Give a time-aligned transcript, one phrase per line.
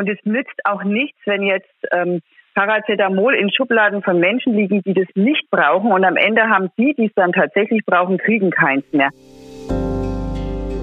[0.00, 2.22] Und es nützt auch nichts, wenn jetzt ähm,
[2.54, 5.92] Paracetamol in Schubladen von Menschen liegen, die das nicht brauchen.
[5.92, 9.10] Und am Ende haben die, die es dann tatsächlich brauchen, kriegen keins mehr.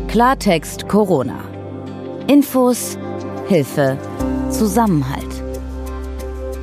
[0.07, 1.39] Klartext Corona.
[2.29, 2.99] Infos,
[3.47, 3.97] Hilfe,
[4.51, 5.44] Zusammenhalt.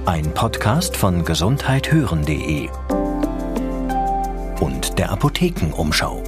[0.06, 2.68] Ein Podcast von gesundheithören.de
[4.60, 6.22] und der Apothekenumschau.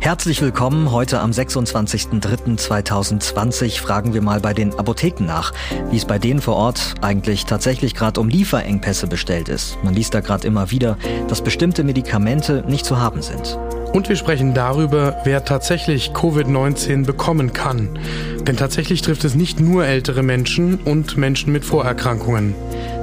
[0.00, 0.92] Herzlich willkommen.
[0.92, 5.52] Heute am 26.03.2020 fragen wir mal bei den Apotheken nach,
[5.90, 9.76] wie es bei denen vor Ort eigentlich tatsächlich gerade um Lieferengpässe bestellt ist.
[9.82, 13.58] Man liest da gerade immer wieder, dass bestimmte Medikamente nicht zu haben sind.
[13.92, 17.98] Und wir sprechen darüber, wer tatsächlich Covid-19 bekommen kann.
[18.42, 22.54] Denn tatsächlich trifft es nicht nur ältere Menschen und Menschen mit Vorerkrankungen.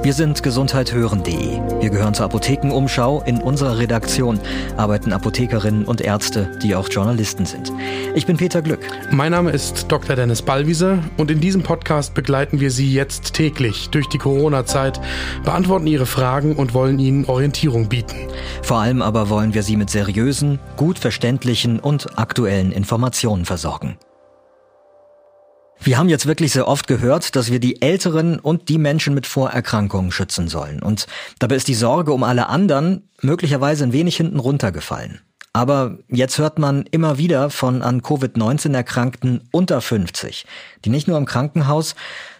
[0.02, 1.60] Wir sind gesundheithören.de.
[1.80, 3.22] Wir gehören zur Apothekenumschau.
[3.26, 4.38] In unserer Redaktion
[4.76, 7.72] arbeiten Apothekerinnen und Ärzte, die auch Journalisten sind.
[8.14, 8.80] Ich bin Peter Glück.
[9.10, 10.14] Mein Name ist Dr.
[10.14, 15.00] Dennis Ballwieser und in diesem Podcast begleiten wir Sie jetzt täglich durch die Corona-Zeit,
[15.44, 18.16] beantworten Ihre Fragen und wollen Ihnen Orientierung bieten.
[18.62, 23.98] Vor allem aber wollen wir Sie mit seriösen, gut verständlichen und aktuellen Informationen versorgen.
[25.78, 29.26] Wir haben jetzt wirklich sehr oft gehört, dass wir die Älteren und die Menschen mit
[29.26, 30.82] Vorerkrankungen schützen sollen.
[30.82, 31.06] Und
[31.38, 35.20] dabei ist die Sorge um alle anderen möglicherweise ein wenig hinten runtergefallen.
[35.56, 40.44] Aber jetzt hört man immer wieder von an Covid-19 Erkrankten unter 50,
[40.84, 41.94] die nicht nur im Krankenhaus,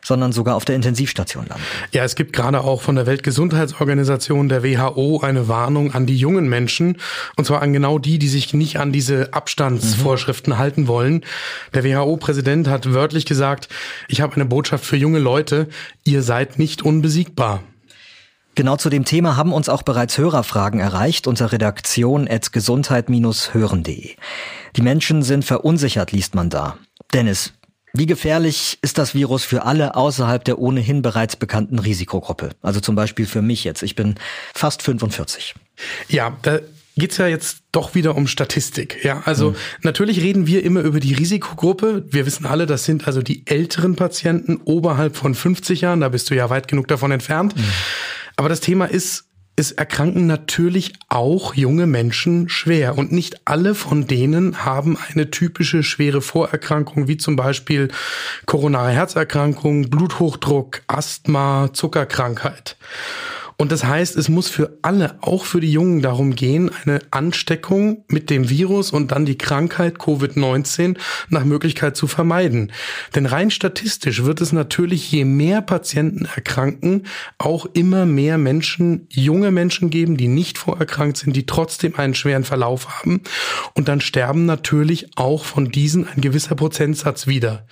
[0.05, 1.65] sondern sogar auf der Intensivstation landen.
[1.93, 6.51] Ja, es gibt gerade auch von der Weltgesundheitsorganisation, der WHO, eine Warnung an die jungen
[6.51, 6.99] Menschen.
[7.37, 10.59] Und zwar an genau die, die sich nicht an diese Abstandsvorschriften mhm.
[10.59, 11.25] halten wollen.
[11.73, 13.71] Der WHO-Präsident hat wörtlich gesagt,
[14.09, 15.69] ich habe eine Botschaft für junge Leute,
[16.05, 17.63] ihr seid nicht unbesiegbar.
[18.57, 24.17] Genau zu dem Thema haben uns auch bereits Hörerfragen erreicht unter Redaktion at gesundheit-hören.de.
[24.77, 26.79] Die Menschen sind verunsichert, liest man da.
[27.13, 27.53] Dennis,
[27.93, 32.51] wie gefährlich ist das Virus für alle außerhalb der ohnehin bereits bekannten Risikogruppe?
[32.63, 33.83] Also zum Beispiel für mich jetzt.
[33.83, 34.15] Ich bin
[34.55, 35.55] fast 45.
[36.09, 36.61] Ja, da
[36.97, 39.05] geht's ja jetzt doch wieder um Statistik.
[39.05, 39.57] Ja, also mhm.
[39.83, 42.07] natürlich reden wir immer über die Risikogruppe.
[42.09, 46.01] Wir wissen alle, das sind also die älteren Patienten oberhalb von 50 Jahren.
[46.01, 47.55] Da bist du ja weit genug davon entfernt.
[47.55, 47.65] Mhm.
[48.37, 49.25] Aber das Thema ist,
[49.59, 52.99] es erkranken natürlich auch junge Menschen schwer.
[52.99, 57.89] Und nicht alle von denen haben eine typische schwere Vorerkrankung, wie zum Beispiel
[58.45, 62.77] koronare Herzerkrankung, Bluthochdruck, Asthma, Zuckerkrankheit.
[63.59, 68.05] Und das heißt, es muss für alle, auch für die Jungen, darum gehen, eine Ansteckung
[68.09, 70.99] mit dem Virus und dann die Krankheit Covid-19
[71.31, 72.71] nach Möglichkeit zu vermeiden.
[73.15, 77.05] Denn rein statistisch wird es natürlich, je mehr Patienten erkranken,
[77.39, 82.45] auch immer mehr Menschen, junge Menschen geben, die nicht vorerkrankt sind, die trotzdem einen schweren
[82.45, 83.23] Verlauf haben.
[83.75, 87.67] Und dann sterben natürlich auch von diesen ein gewisser Prozentsatz wieder.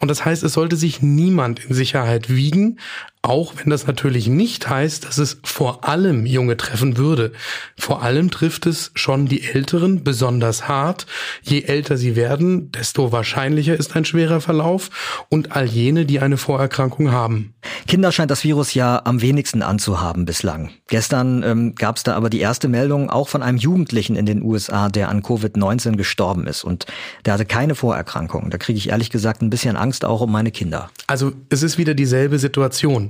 [0.00, 2.78] Und das heißt, es sollte sich niemand in Sicherheit wiegen,
[3.22, 7.32] auch wenn das natürlich nicht heißt, dass es vor allem Junge treffen würde.
[7.78, 11.06] Vor allem trifft es schon die Älteren besonders hart.
[11.42, 16.38] Je älter sie werden, desto wahrscheinlicher ist ein schwerer Verlauf und all jene, die eine
[16.38, 17.52] Vorerkrankung haben.
[17.86, 20.70] Kinder scheint das Virus ja am wenigsten anzuhaben bislang.
[20.88, 24.42] Gestern ähm, gab es da aber die erste Meldung auch von einem Jugendlichen in den
[24.42, 26.86] USA, der an Covid-19 gestorben ist und
[27.26, 28.48] der hatte keine Vorerkrankung.
[28.48, 30.90] Da kriege ich ehrlich gesagt ein bisschen Angst auch um meine Kinder.
[31.06, 33.09] Also es ist wieder dieselbe Situation.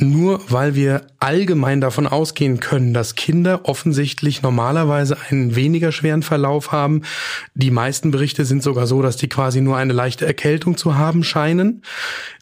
[0.00, 6.70] Nur weil wir allgemein davon ausgehen können, dass Kinder offensichtlich normalerweise einen weniger schweren Verlauf
[6.70, 7.02] haben.
[7.54, 11.24] Die meisten Berichte sind sogar so, dass die quasi nur eine leichte Erkältung zu haben
[11.24, 11.82] scheinen.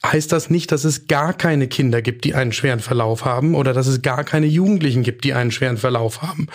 [0.05, 3.73] Heißt das nicht, dass es gar keine Kinder gibt, die einen schweren Verlauf haben oder
[3.73, 6.49] dass es gar keine Jugendlichen gibt, die einen schweren Verlauf haben.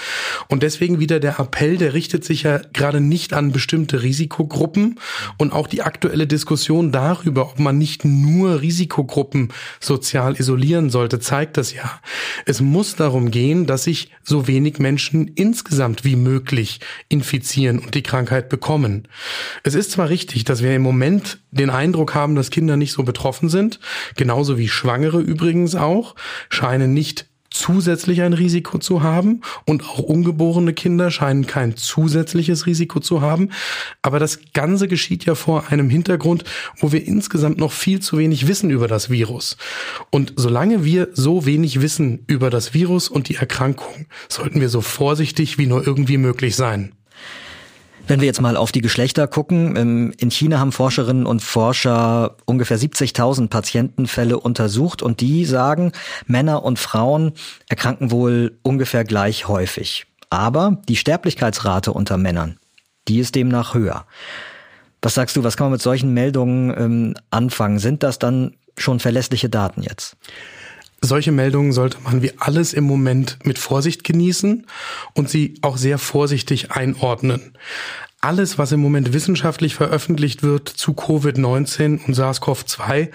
[0.49, 4.99] Und deswegen wieder der Appell, der richtet sich ja gerade nicht an bestimmte Risikogruppen
[5.39, 11.57] und auch die aktuelle Diskussion darüber, ob man nicht nur Risikogruppen sozial isolieren sollte, zeigt
[11.57, 11.99] das ja.
[12.45, 16.79] Es muss darum gehen, dass sich so wenig Menschen insgesamt wie möglich
[17.09, 19.07] infizieren und die Krankheit bekommen.
[19.63, 23.03] Es ist zwar richtig, dass wir im Moment den Eindruck haben, dass Kinder nicht so
[23.03, 23.79] betroffen sind,
[24.15, 26.15] genauso wie Schwangere übrigens auch,
[26.49, 27.30] scheinen nicht
[27.61, 33.49] zusätzlich ein Risiko zu haben und auch ungeborene Kinder scheinen kein zusätzliches Risiko zu haben.
[34.01, 36.43] Aber das Ganze geschieht ja vor einem Hintergrund,
[36.79, 39.57] wo wir insgesamt noch viel zu wenig wissen über das Virus.
[40.09, 44.81] Und solange wir so wenig wissen über das Virus und die Erkrankung, sollten wir so
[44.81, 46.93] vorsichtig wie nur irgendwie möglich sein.
[48.07, 52.35] Wenn wir jetzt mal auf die Geschlechter gucken, ähm, in China haben Forscherinnen und Forscher
[52.45, 55.91] ungefähr 70.000 Patientenfälle untersucht und die sagen,
[56.25, 57.33] Männer und Frauen
[57.69, 60.07] erkranken wohl ungefähr gleich häufig.
[60.29, 62.57] Aber die Sterblichkeitsrate unter Männern,
[63.07, 64.05] die ist demnach höher.
[65.01, 67.79] Was sagst du, was kann man mit solchen Meldungen ähm, anfangen?
[67.79, 70.15] Sind das dann schon verlässliche Daten jetzt?
[71.03, 74.67] Solche Meldungen sollte man wie alles im Moment mit Vorsicht genießen
[75.13, 77.53] und sie auch sehr vorsichtig einordnen
[78.21, 83.09] alles, was im Moment wissenschaftlich veröffentlicht wird zu Covid-19 und SARS-CoV-2,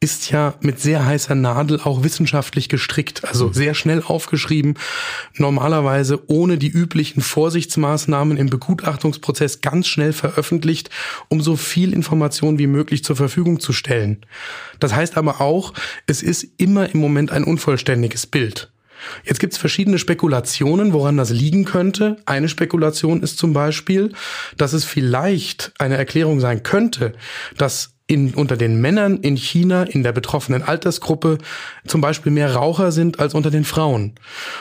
[0.00, 3.52] ist ja mit sehr heißer Nadel auch wissenschaftlich gestrickt, also mhm.
[3.52, 4.74] sehr schnell aufgeschrieben,
[5.36, 10.90] normalerweise ohne die üblichen Vorsichtsmaßnahmen im Begutachtungsprozess ganz schnell veröffentlicht,
[11.28, 14.18] um so viel Information wie möglich zur Verfügung zu stellen.
[14.80, 15.72] Das heißt aber auch,
[16.06, 18.70] es ist immer im Moment ein unvollständiges Bild.
[19.24, 22.16] Jetzt gibt es verschiedene Spekulationen, woran das liegen könnte.
[22.26, 24.12] Eine Spekulation ist zum Beispiel,
[24.56, 27.12] dass es vielleicht eine Erklärung sein könnte,
[27.56, 31.38] dass in, unter den Männern in China in der betroffenen Altersgruppe
[31.86, 34.12] zum Beispiel mehr Raucher sind als unter den Frauen.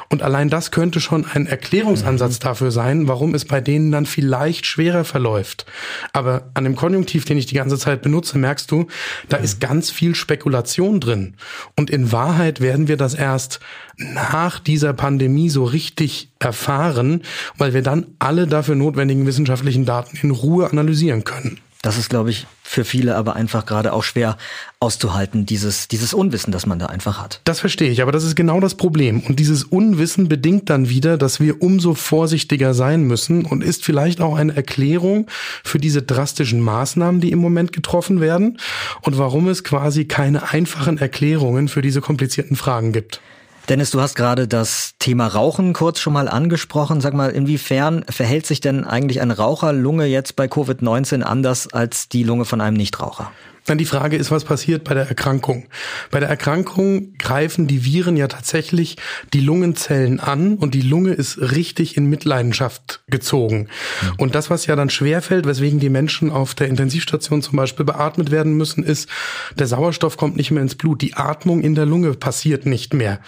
[0.10, 2.44] Und allein das könnte schon ein Erklärungsansatz mhm.
[2.44, 5.66] dafür sein, warum es bei denen dann vielleicht schwerer verläuft.
[6.12, 8.88] Aber an dem Konjunktiv, den ich die ganze Zeit benutze, merkst du,
[9.30, 11.36] da ist ganz viel Spekulation drin.
[11.78, 13.62] Und in Wahrheit werden wir das erst
[13.98, 17.24] nach dieser Pandemie so richtig erfahren,
[17.58, 21.60] weil wir dann alle dafür notwendigen wissenschaftlichen Daten in Ruhe analysieren können.
[21.82, 24.38] Das ist, glaube ich, für viele aber einfach gerade auch schwer
[24.80, 27.42] auszuhalten, dieses, dieses Unwissen, das man da einfach hat.
[27.46, 29.22] Das verstehe ich, aber das ist genau das Problem.
[29.22, 34.22] Und dieses Unwissen bedingt dann wieder, dass wir umso vorsichtiger sein müssen und ist vielleicht
[34.22, 35.28] auch eine Erklärung
[35.64, 38.60] für diese drastischen Maßnahmen, die im Moment getroffen werden
[39.02, 43.22] und warum es quasi keine einfachen Erklärungen für diese komplizierten Fragen gibt.
[43.70, 47.02] Dennis, du hast gerade das Thema Rauchen kurz schon mal angesprochen.
[47.02, 52.24] Sag mal, inwiefern verhält sich denn eigentlich eine Raucherlunge jetzt bei Covid-19 anders als die
[52.24, 53.30] Lunge von einem Nichtraucher?
[53.68, 55.68] Dann die Frage ist, was passiert bei der Erkrankung?
[56.10, 58.96] Bei der Erkrankung greifen die Viren ja tatsächlich
[59.34, 63.68] die Lungenzellen an und die Lunge ist richtig in Mitleidenschaft gezogen.
[64.02, 64.14] Mhm.
[64.20, 68.32] Und das, was ja dann schwerfällt, weswegen die Menschen auf der Intensivstation zum Beispiel beatmet
[68.32, 69.10] werden müssen, ist,
[69.60, 71.02] der Sauerstoff kommt nicht mehr ins Blut.
[71.02, 73.20] Die Atmung in der Lunge passiert nicht mehr.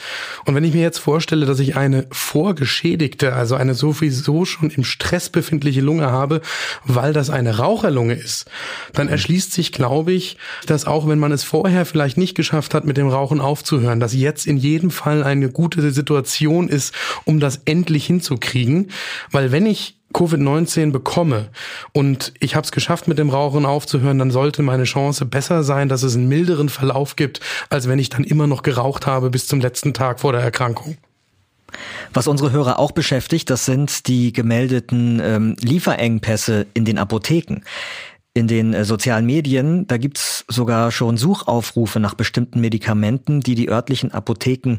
[0.45, 4.85] Und wenn ich mir jetzt vorstelle, dass ich eine vorgeschädigte, also eine sowieso schon im
[4.85, 6.39] Stress befindliche Lunge habe,
[6.85, 8.49] weil das eine Raucherlunge ist,
[8.93, 9.11] dann mhm.
[9.11, 10.28] erschließt sich, glaube ich,
[10.65, 14.13] dass auch wenn man es vorher vielleicht nicht geschafft hat, mit dem Rauchen aufzuhören, dass
[14.13, 16.93] jetzt in jedem Fall eine gute Situation ist,
[17.25, 18.91] um das endlich hinzukriegen.
[19.31, 21.49] Weil wenn ich Covid-19 bekomme
[21.93, 25.87] und ich habe es geschafft, mit dem Rauchen aufzuhören, dann sollte meine Chance besser sein,
[25.87, 29.47] dass es einen milderen Verlauf gibt, als wenn ich dann immer noch geraucht habe bis
[29.47, 30.97] zum letzten Tag vor der Erkrankung.
[32.13, 37.61] Was unsere Hörer auch beschäftigt, das sind die gemeldeten ähm, Lieferengpässe in den Apotheken
[38.33, 43.69] in den äh, sozialen Medien, da gibt's sogar schon Suchaufrufe nach bestimmten Medikamenten, die die
[43.69, 44.77] örtlichen Apotheken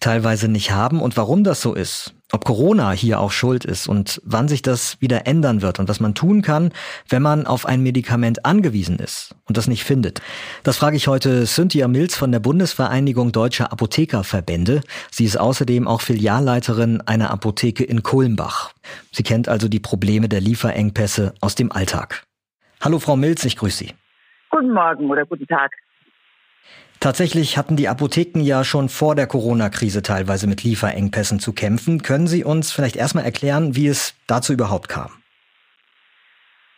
[0.00, 1.00] teilweise nicht haben.
[1.00, 5.00] Und warum das so ist, ob Corona hier auch schuld ist und wann sich das
[5.00, 6.72] wieder ändern wird und was man tun kann,
[7.08, 10.20] wenn man auf ein Medikament angewiesen ist und das nicht findet.
[10.64, 14.80] Das frage ich heute Cynthia Mills von der Bundesvereinigung Deutscher Apothekerverbände.
[15.12, 18.72] Sie ist außerdem auch Filialleiterin einer Apotheke in Kulmbach.
[19.12, 22.25] Sie kennt also die Probleme der Lieferengpässe aus dem Alltag.
[22.86, 23.94] Hallo Frau Milz, ich grüße Sie.
[24.48, 25.72] Guten Morgen oder guten Tag.
[27.00, 32.02] Tatsächlich hatten die Apotheken ja schon vor der Corona-Krise teilweise mit Lieferengpässen zu kämpfen.
[32.02, 35.10] Können Sie uns vielleicht erstmal erklären, wie es dazu überhaupt kam?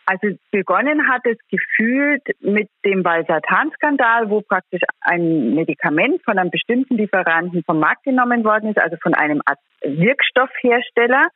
[0.07, 6.97] Also begonnen hat es gefühlt mit dem Valsartan-Skandal, wo praktisch ein Medikament von einem bestimmten
[6.97, 9.43] Lieferanten vom Markt genommen worden ist, also von einem
[9.83, 11.27] Wirkstoffhersteller.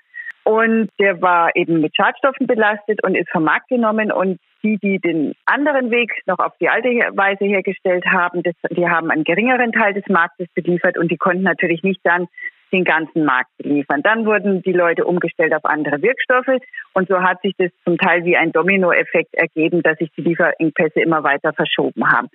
[0.46, 4.12] Und der war eben mit Schadstoffen belastet und ist vom Markt genommen.
[4.12, 8.88] Und die, die den anderen Weg noch auf die alte Weise hergestellt haben, das, die
[8.88, 12.28] haben einen geringeren Teil des Marktes beliefert und die konnten natürlich nicht dann
[12.74, 14.02] den ganzen Markt beliefern.
[14.02, 16.60] Dann wurden die Leute umgestellt auf andere Wirkstoffe
[16.94, 21.00] und so hat sich das zum Teil wie ein Dominoeffekt ergeben, dass sich die Lieferengpässe
[21.00, 22.30] immer weiter verschoben haben.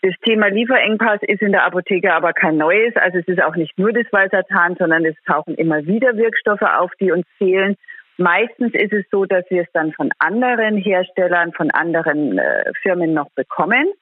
[0.00, 2.96] Das Thema Lieferengpass ist in der Apotheke aber kein neues.
[2.96, 6.90] Also es ist auch nicht nur das Valsartan, sondern es tauchen immer wieder Wirkstoffe auf,
[6.98, 7.76] die uns fehlen.
[8.18, 13.14] Meistens ist es so, dass wir es dann von anderen Herstellern, von anderen äh, Firmen
[13.14, 13.92] noch bekommen.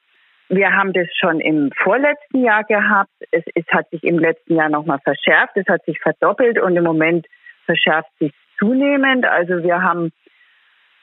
[0.49, 3.11] Wir haben das schon im vorletzten Jahr gehabt.
[3.31, 5.55] Es, es hat sich im letzten Jahr nochmal verschärft.
[5.55, 7.25] Es hat sich verdoppelt und im Moment
[7.65, 9.25] verschärft sich zunehmend.
[9.25, 10.11] Also wir haben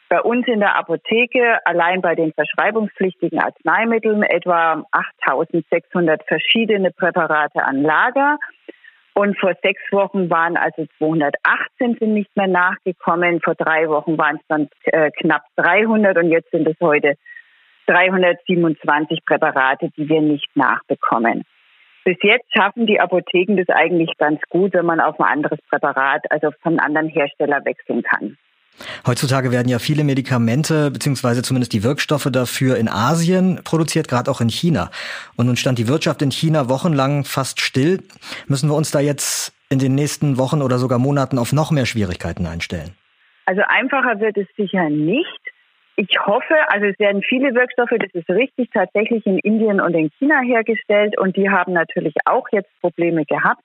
[0.08, 7.82] bei uns in der Apotheke allein bei den verschreibungspflichtigen Arzneimitteln etwa 8600 verschiedene Präparate an
[7.82, 8.38] Lager.
[9.18, 13.40] Und vor sechs Wochen waren also 218 sind nicht mehr nachgekommen.
[13.40, 17.16] Vor drei Wochen waren es dann äh, knapp 300 und jetzt sind es heute
[17.88, 21.42] 327 Präparate, die wir nicht nachbekommen.
[22.04, 26.30] Bis jetzt schaffen die Apotheken das eigentlich ganz gut, wenn man auf ein anderes Präparat,
[26.30, 28.36] also von einem anderen Hersteller wechseln kann.
[29.06, 34.40] Heutzutage werden ja viele Medikamente beziehungsweise zumindest die Wirkstoffe dafür in Asien produziert, gerade auch
[34.40, 34.90] in China.
[35.36, 38.02] Und nun stand die Wirtschaft in China wochenlang fast still.
[38.46, 41.86] Müssen wir uns da jetzt in den nächsten Wochen oder sogar Monaten auf noch mehr
[41.86, 42.94] Schwierigkeiten einstellen?
[43.46, 45.40] Also einfacher wird es sicher nicht.
[45.96, 50.10] Ich hoffe, also es werden viele Wirkstoffe, das ist richtig, tatsächlich in Indien und in
[50.18, 53.62] China hergestellt und die haben natürlich auch jetzt Probleme gehabt.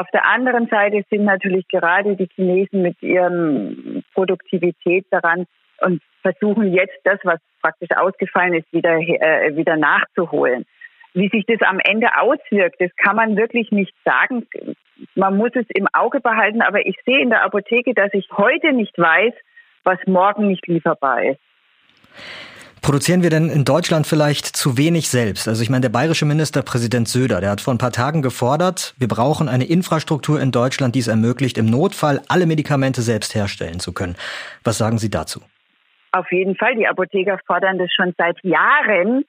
[0.00, 5.46] Auf der anderen Seite sind natürlich gerade die Chinesen mit ihrem Produktivität daran
[5.82, 10.64] und versuchen jetzt das, was praktisch ausgefallen ist, wieder, äh, wieder nachzuholen.
[11.12, 14.46] Wie sich das am Ende auswirkt, das kann man wirklich nicht sagen.
[15.16, 18.72] Man muss es im Auge behalten, aber ich sehe in der Apotheke, dass ich heute
[18.72, 19.34] nicht weiß,
[19.84, 21.40] was morgen nicht lieferbar ist.
[22.82, 25.48] Produzieren wir denn in Deutschland vielleicht zu wenig selbst?
[25.48, 29.08] Also ich meine, der bayerische Ministerpräsident Söder, der hat vor ein paar Tagen gefordert, wir
[29.08, 33.92] brauchen eine Infrastruktur in Deutschland, die es ermöglicht, im Notfall alle Medikamente selbst herstellen zu
[33.92, 34.16] können.
[34.64, 35.40] Was sagen Sie dazu?
[36.12, 36.74] Auf jeden Fall.
[36.74, 39.24] Die Apotheker fordern das schon seit Jahren,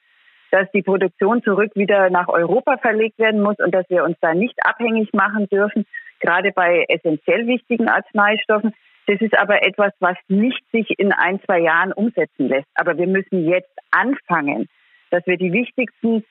[0.51, 4.33] dass die Produktion zurück wieder nach Europa verlegt werden muss und dass wir uns da
[4.33, 5.85] nicht abhängig machen dürfen,
[6.19, 8.73] gerade bei essentiell wichtigen Arzneistoffen.
[9.07, 12.67] Das ist aber etwas, was nicht sich in ein, zwei Jahren umsetzen lässt.
[12.75, 14.67] Aber wir müssen jetzt anfangen,
[15.09, 16.23] dass wir die wichtigsten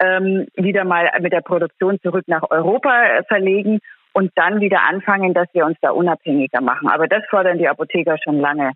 [0.00, 3.80] ähm, wieder mal mit der Produktion zurück nach Europa äh, verlegen
[4.12, 6.88] und dann wieder anfangen, dass wir uns da unabhängiger machen.
[6.88, 8.72] Aber das fordern die Apotheker schon lange.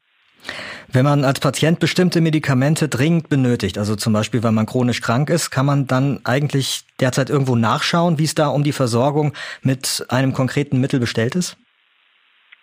[0.92, 5.30] Wenn man als Patient bestimmte Medikamente dringend benötigt, also zum Beispiel, weil man chronisch krank
[5.30, 9.32] ist, kann man dann eigentlich derzeit irgendwo nachschauen, wie es da um die Versorgung
[9.62, 11.56] mit einem konkreten Mittel bestellt ist?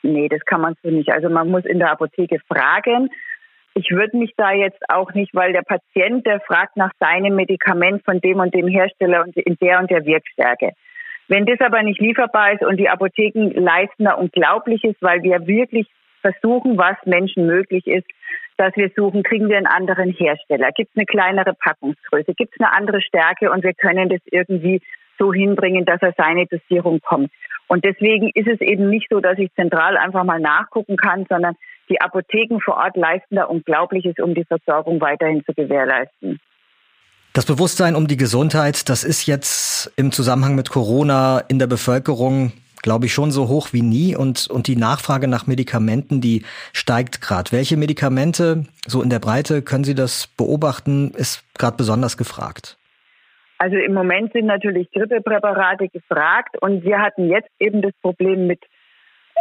[0.03, 1.11] Nee, das kann man so nicht.
[1.11, 3.09] Also man muss in der Apotheke fragen.
[3.73, 8.03] Ich würde mich da jetzt auch nicht, weil der Patient, der fragt nach seinem Medikament
[8.03, 10.73] von dem und dem Hersteller und in der und der Wirkstärke.
[11.27, 15.87] Wenn das aber nicht lieferbar ist und die Apotheken leisten da Unglaubliches, weil wir wirklich
[16.21, 18.07] versuchen, was Menschen möglich ist,
[18.57, 22.59] dass wir suchen, kriegen wir einen anderen Hersteller, gibt es eine kleinere Packungsgröße, gibt es
[22.59, 24.81] eine andere Stärke und wir können das irgendwie
[25.17, 27.31] so hinbringen, dass er seine Dosierung kommt.
[27.71, 31.55] Und deswegen ist es eben nicht so, dass ich zentral einfach mal nachgucken kann, sondern
[31.87, 36.41] die Apotheken vor Ort leisten da Unglaubliches, um die Versorgung weiterhin zu gewährleisten.
[37.31, 42.51] Das Bewusstsein um die Gesundheit, das ist jetzt im Zusammenhang mit Corona in der Bevölkerung,
[42.81, 44.17] glaube ich, schon so hoch wie nie.
[44.17, 47.53] Und, und die Nachfrage nach Medikamenten, die steigt gerade.
[47.53, 52.77] Welche Medikamente, so in der Breite, können Sie das beobachten, ist gerade besonders gefragt?
[53.61, 58.59] Also im Moment sind natürlich Grippepräparate gefragt und wir hatten jetzt eben das Problem mit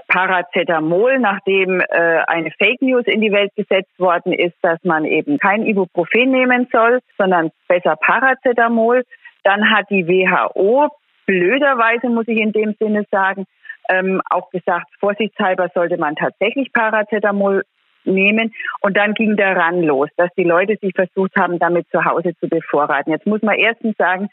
[0.08, 5.38] Paracetamol, nachdem äh, eine Fake News in die Welt gesetzt worden ist, dass man eben
[5.38, 9.04] kein Ibuprofen nehmen soll, sondern besser Paracetamol.
[9.42, 10.90] Dann hat die WHO,
[11.24, 13.46] blöderweise muss ich in dem Sinne sagen,
[13.88, 17.62] ähm, auch gesagt, vorsichtshalber sollte man tatsächlich Paracetamol
[18.04, 18.52] nehmen.
[18.80, 22.32] Und dann ging der Ran los, dass die Leute sich versucht haben, damit zu Hause
[22.40, 23.12] zu bevorraten.
[23.12, 24.28] Jetzt muss man erstens sagen,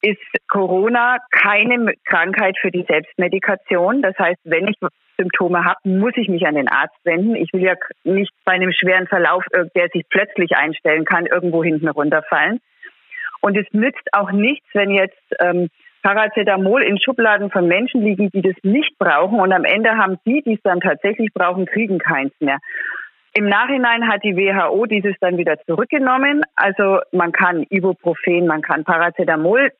[0.00, 4.02] ist Corona keine Krankheit für die Selbstmedikation.
[4.02, 4.76] Das heißt, wenn ich
[5.18, 7.34] Symptome habe, muss ich mich an den Arzt wenden.
[7.34, 11.64] Ich will ja nicht bei einem schweren Verlauf, äh, der sich plötzlich einstellen kann, irgendwo
[11.64, 12.60] hinten runterfallen.
[13.40, 15.68] Und es nützt auch nichts, wenn jetzt ähm,
[16.02, 20.42] Paracetamol in Schubladen von Menschen liegen, die das nicht brauchen und am Ende haben die,
[20.42, 22.58] die es dann tatsächlich brauchen, kriegen keins mehr.
[23.34, 26.42] Im Nachhinein hat die WHO dieses dann wieder zurückgenommen.
[26.56, 29.70] Also man kann Ibuprofen, man kann Paracetamol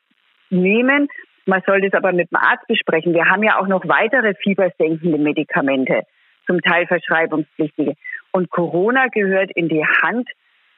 [0.51, 1.09] nehmen.
[1.47, 3.15] Man sollte es aber mit dem Arzt besprechen.
[3.15, 6.03] Wir haben ja auch noch weitere fiebersenkende Medikamente,
[6.47, 7.95] zum Teil verschreibungspflichtige.
[8.33, 10.29] Und Corona gehört in die Hand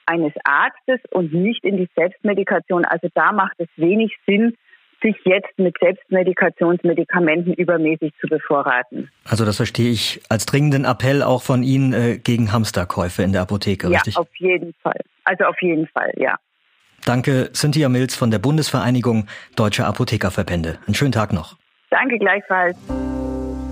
[0.07, 2.85] eines Arztes und nicht in die Selbstmedikation.
[2.85, 4.57] Also da macht es wenig Sinn,
[5.03, 9.11] sich jetzt mit Selbstmedikationsmedikamenten übermäßig zu bevorraten.
[9.25, 13.43] Also das verstehe ich als dringenden Appell auch von Ihnen äh, gegen Hamsterkäufe in der
[13.43, 14.15] Apotheke, ja, richtig?
[14.15, 15.01] Ja, auf jeden Fall.
[15.25, 16.37] Also auf jeden Fall, ja.
[17.05, 19.27] Danke, Cynthia Mills von der Bundesvereinigung
[19.57, 20.79] Deutscher Apothekerverbände.
[20.87, 21.57] Einen schönen Tag noch.
[21.91, 22.77] Danke gleichfalls.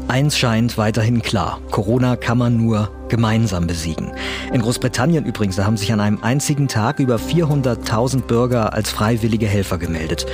[0.08, 1.60] Eins scheint weiterhin klar.
[1.70, 4.10] Corona kann man nur gemeinsam besiegen.
[4.50, 9.46] In Großbritannien übrigens, da haben sich an einem einzigen Tag über 400.000 Bürger als freiwillige
[9.46, 10.24] Helfer gemeldet.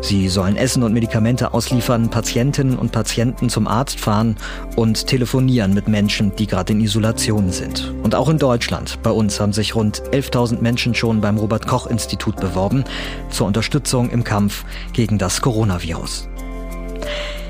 [0.00, 4.36] Sie sollen Essen und Medikamente ausliefern, Patientinnen und Patienten zum Arzt fahren
[4.76, 7.92] und telefonieren mit Menschen, die gerade in Isolation sind.
[8.02, 11.86] Und auch in Deutschland, bei uns haben sich rund 11.000 Menschen schon beim Robert Koch
[11.86, 12.84] Institut beworben
[13.28, 16.28] zur Unterstützung im Kampf gegen das Coronavirus.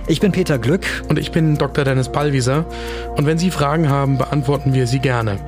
[0.09, 0.87] Ich bin Peter Glück.
[1.09, 1.85] Und ich bin Dr.
[1.85, 2.65] Dennis Ballwieser.
[3.17, 5.39] Und wenn Sie Fragen haben, beantworten wir sie gerne.